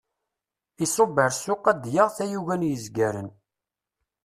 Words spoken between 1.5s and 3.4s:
ad d-yaɣ tayuga n yezgaren.